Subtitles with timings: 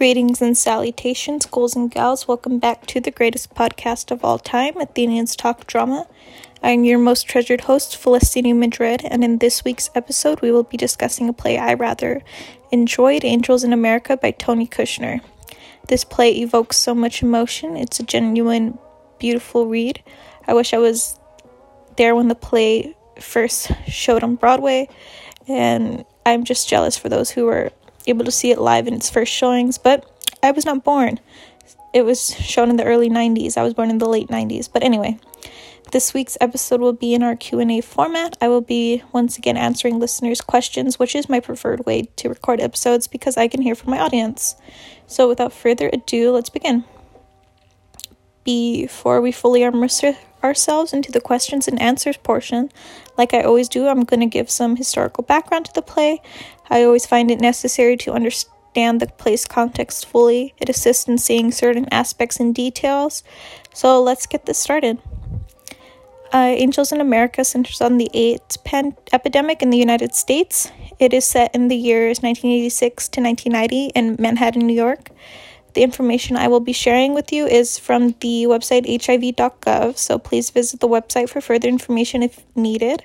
[0.00, 2.26] Greetings and salutations, ghouls and gals.
[2.26, 6.06] Welcome back to the greatest podcast of all time, Athenians Talk Drama.
[6.62, 10.62] I am your most treasured host, Felicity Madrid, and in this week's episode, we will
[10.62, 12.22] be discussing a play I rather
[12.70, 15.20] enjoyed, Angels in America by Tony Kushner.
[15.88, 17.76] This play evokes so much emotion.
[17.76, 18.78] It's a genuine,
[19.18, 20.02] beautiful read.
[20.48, 21.20] I wish I was
[21.98, 24.88] there when the play first showed on Broadway,
[25.46, 27.70] and I'm just jealous for those who were
[28.10, 30.04] able to see it live in its first showings, but
[30.42, 31.18] I was not born.
[31.92, 33.56] It was shown in the early 90s.
[33.56, 34.68] I was born in the late 90s.
[34.72, 35.18] But anyway,
[35.92, 38.36] this week's episode will be in our Q&A format.
[38.40, 42.60] I will be once again answering listeners' questions, which is my preferred way to record
[42.60, 44.54] episodes because I can hear from my audience.
[45.06, 46.84] So without further ado, let's begin.
[48.44, 50.02] Before we fully immerse
[50.42, 52.70] ourselves into the questions and answers portion,
[53.16, 56.22] like I always do, I'm going to give some historical background to the play.
[56.68, 60.54] I always find it necessary to understand the play's context fully.
[60.58, 63.22] It assists in seeing certain aspects and details.
[63.74, 64.98] So let's get this started.
[66.32, 70.70] Uh, Angels in America centers on the AIDS pan- epidemic in the United States.
[71.00, 75.10] It is set in the years 1986 to 1990 in Manhattan, New York.
[75.74, 80.50] The information I will be sharing with you is from the website hiv.gov, so please
[80.50, 83.04] visit the website for further information if needed.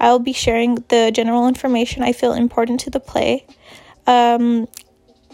[0.00, 3.46] I'll be sharing the general information I feel important to the play.
[4.06, 4.68] Um,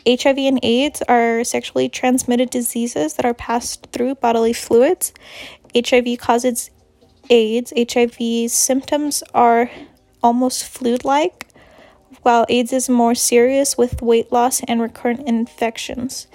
[0.07, 5.13] HIV and AIDS are sexually transmitted diseases that are passed through bodily fluids.
[5.75, 6.71] HIV causes
[7.29, 7.73] AIDS.
[7.77, 9.71] HIV's symptoms are
[10.23, 11.47] almost flu like,
[12.23, 16.27] while AIDS is more serious with weight loss and recurrent infections.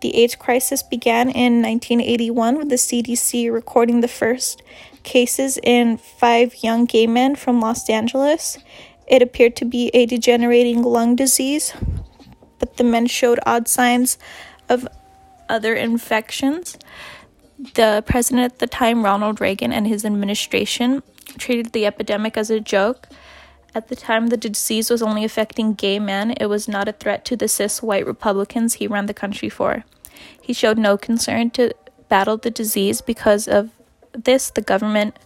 [0.00, 4.62] The AIDS crisis began in 1981 with the CDC recording the first
[5.02, 8.58] cases in five young gay men from Los Angeles.
[9.06, 11.72] It appeared to be a degenerating lung disease,
[12.58, 14.18] but the men showed odd signs
[14.68, 14.88] of
[15.48, 16.76] other infections.
[17.74, 21.02] The president at the time, Ronald Reagan, and his administration
[21.38, 23.08] treated the epidemic as a joke.
[23.74, 26.34] At the time, the disease was only affecting gay men.
[26.40, 29.84] It was not a threat to the cis white Republicans he ran the country for.
[30.40, 31.74] He showed no concern to
[32.08, 33.00] battle the disease.
[33.00, 33.70] Because of
[34.12, 35.18] this, the government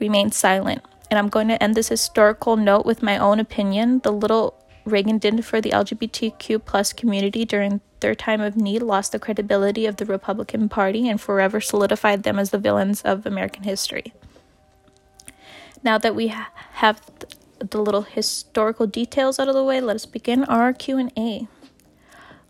[0.00, 0.82] remained silent.
[1.08, 4.00] And I'm going to end this historical note with my own opinion.
[4.00, 9.12] The little Reagan did for the LGBTQ plus community during their time of need lost
[9.12, 13.64] the credibility of the Republican Party and forever solidified them as the villains of American
[13.64, 14.12] history.
[15.82, 17.00] Now that we ha- have
[17.58, 21.48] the little historical details out of the way, let us begin our Q&A.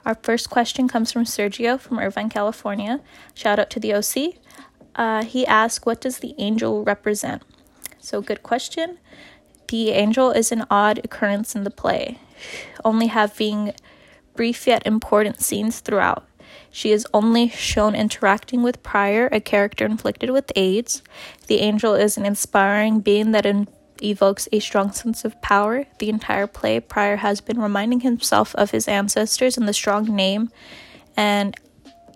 [0.04, 3.00] Our first question comes from Sergio from Irvine, California.
[3.34, 4.36] Shout out to the OC.
[4.94, 7.42] Uh, he asked, What does the angel represent?
[7.98, 8.98] So, good question.
[9.68, 12.18] The angel is an odd occurrence in the play,
[12.84, 13.74] only having
[14.34, 16.26] brief yet important scenes throughout.
[16.70, 21.02] She is only shown interacting with Prior, a character inflicted with AIDS.
[21.48, 23.68] The angel is an inspiring being that in-
[24.02, 25.86] evokes a strong sense of power.
[25.98, 30.50] The entire play, Prior has been reminding himself of his ancestors and the strong name
[31.16, 31.56] and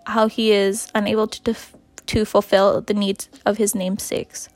[0.06, 1.74] how he is unable to def-
[2.06, 4.48] to fulfill the needs of his namesakes.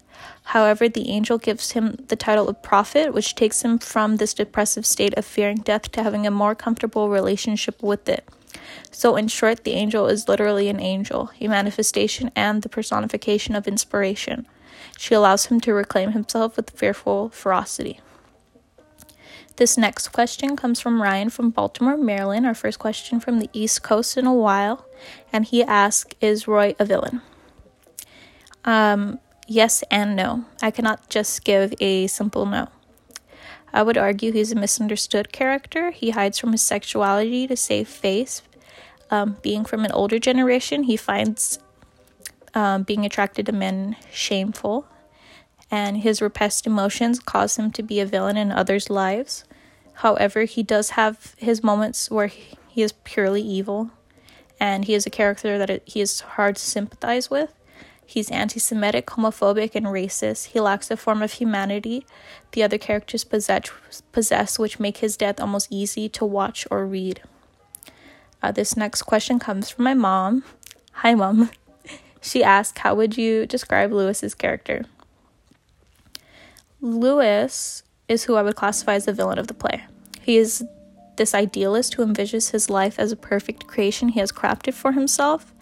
[0.44, 4.87] However, the angel gives him the title of prophet, which takes him from this depressive
[4.87, 8.28] state of fearing death to having a more comfortable relationship with it.
[8.91, 13.69] So, in short, the angel is literally an angel, a manifestation and the personification of
[13.69, 14.47] inspiration.
[14.99, 18.00] She allows him to reclaim himself with fearful ferocity.
[19.56, 22.47] This next question comes from Ryan from Baltimore, Maryland.
[22.47, 24.87] Our first question from the East Coast in a while.
[25.32, 27.22] And he asks Is Roy a villain?
[28.65, 30.44] Um, yes and no.
[30.60, 32.69] I cannot just give a simple no.
[33.72, 35.91] I would argue he's a misunderstood character.
[35.91, 38.43] He hides from his sexuality to save face.
[39.10, 41.59] Um, being from an older generation, he finds
[42.54, 44.86] um, being attracted to men shameful,
[45.70, 49.44] and his repressed emotions cause him to be a villain in others' lives.
[49.94, 53.90] However, he does have his moments where he is purely evil,
[54.60, 57.52] and he is a character that he is hard to sympathize with.
[58.08, 60.49] He's anti Semitic, homophobic, and racist.
[60.49, 62.06] He lacks a form of humanity
[62.52, 63.70] the other characters possess,
[64.12, 67.20] possess which make his death almost easy to watch or read.
[68.42, 70.44] Uh, this next question comes from my mom.
[70.92, 71.50] Hi, mom.
[72.20, 74.84] She asked, How would you describe Louis's character?
[76.80, 79.84] Louis is who I would classify as the villain of the play.
[80.22, 80.64] He is
[81.16, 85.54] this idealist who envisions his life as a perfect creation he has crafted for himself.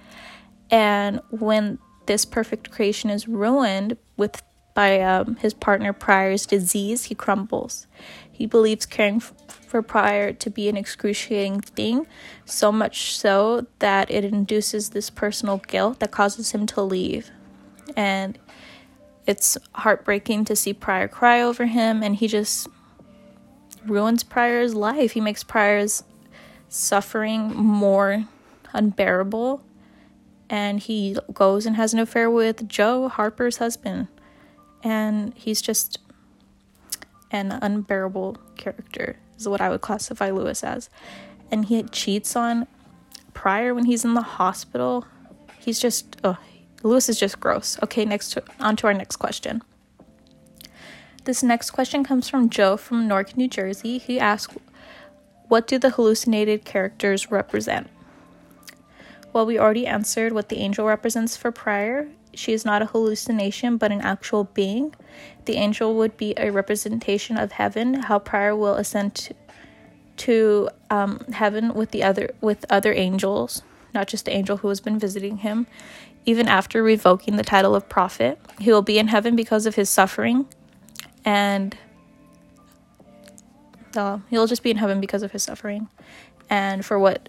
[0.70, 4.42] And when this perfect creation is ruined with
[4.74, 7.86] by um, his partner Prior's disease, he crumbles.
[8.30, 12.06] He believes caring f- for Prior to be an excruciating thing,
[12.44, 17.30] so much so that it induces this personal guilt that causes him to leave.
[17.96, 18.38] And
[19.26, 22.68] it's heartbreaking to see Prior cry over him, and he just
[23.86, 25.12] ruins Prior's life.
[25.12, 26.02] He makes Prior's
[26.68, 28.24] suffering more
[28.72, 29.62] unbearable.
[30.50, 34.08] And he goes and has an affair with Joe, Harper's husband.
[34.84, 35.98] And he's just
[37.30, 40.88] an unbearable character, is what I would classify Louis as.
[41.50, 42.66] And he cheats on
[43.32, 45.06] Prior when he's in the hospital.
[45.58, 46.38] He's just, oh,
[46.82, 47.78] Louis is just gross.
[47.82, 49.62] Okay, next to, on to our next question.
[51.24, 53.96] This next question comes from Joe from Newark, New Jersey.
[53.96, 54.54] He asks,
[55.48, 57.88] What do the hallucinated characters represent?
[59.32, 62.08] Well, we already answered what the angel represents for Prior.
[62.36, 64.94] She is not a hallucination, but an actual being.
[65.44, 69.34] The angel would be a representation of heaven, how Prior will ascend
[70.16, 74.80] to, um, heaven with the other with other angels, not just the angel who has
[74.80, 75.66] been visiting him.
[76.26, 79.90] Even after revoking the title of prophet, he will be in heaven because of his
[79.90, 80.46] suffering
[81.24, 81.76] and
[83.96, 85.88] uh, he'll just be in heaven because of his suffering
[86.50, 87.28] and for what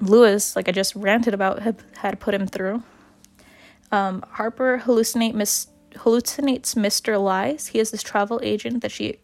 [0.00, 1.62] louis like i just ranted about
[1.96, 2.82] had put him through
[3.94, 9.18] um, harper hallucinate mis- hallucinates mr lies he is this travel agent that she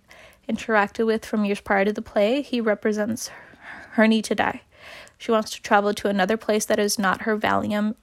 [0.49, 3.31] interacted with from years prior to the play he represents
[3.93, 4.63] her need to die
[5.19, 7.95] she wants to travel to another place that is not her valium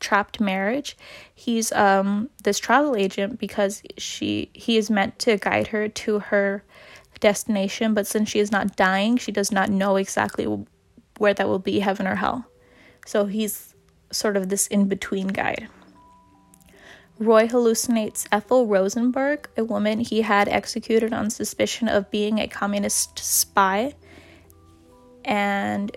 [0.00, 0.96] trapped marriage.
[1.34, 6.64] He's um this travel agent because she he is meant to guide her to her
[7.20, 10.46] destination, but since she is not dying, she does not know exactly
[11.18, 12.46] where that will be, heaven or hell.
[13.04, 13.74] So he's
[14.10, 15.68] sort of this in-between guide.
[17.20, 23.18] Roy hallucinates Ethel Rosenberg, a woman he had executed on suspicion of being a communist
[23.18, 23.94] spy.
[25.24, 25.94] And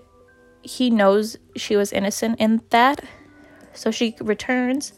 [0.62, 3.02] he knows she was innocent in that
[3.74, 4.92] so she returns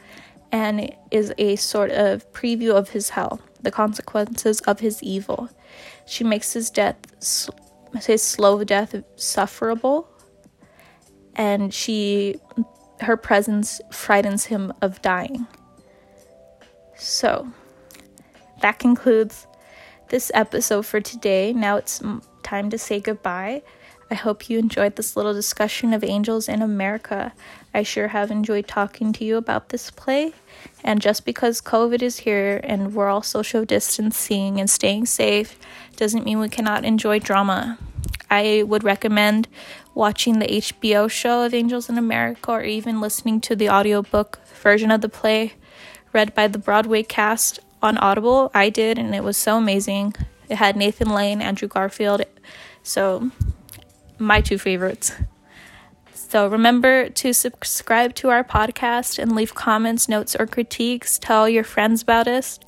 [0.53, 5.49] and is a sort of preview of his hell, the consequences of his evil.
[6.07, 6.97] She makes his death,
[8.05, 10.09] his slow death, sufferable,
[11.35, 12.37] and she,
[13.01, 15.47] her presence frightens him of dying.
[16.97, 17.53] So,
[18.61, 19.47] that concludes
[20.09, 21.53] this episode for today.
[21.53, 22.03] Now it's
[22.43, 23.63] time to say goodbye.
[24.11, 27.33] I hope you enjoyed this little discussion of angels in America.
[27.75, 30.33] I sure have enjoyed talking to you about this play.
[30.85, 35.59] And just because COVID is here and we're all social distancing and staying safe
[35.97, 37.79] doesn't mean we cannot enjoy drama.
[38.31, 39.49] I would recommend
[39.95, 44.93] watching the HBO show of Angels in America or even listening to the audiobook version
[44.93, 45.55] of the play
[46.17, 48.51] read by the Broadway cast on Audible.
[48.55, 50.15] I did, and it was so amazing.
[50.49, 52.23] It had Nathan Lane, Andrew Garfield.
[52.83, 53.31] So
[54.19, 55.13] my two favorites.
[56.15, 61.19] So remember to subscribe to our podcast and leave comments, notes, or critiques.
[61.19, 62.59] Tell your friends about us.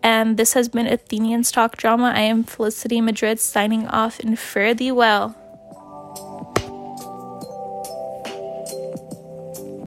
[0.00, 2.12] And this has been Athenians Talk Drama.
[2.14, 5.36] I am Felicity Madrid signing off and fare thee well.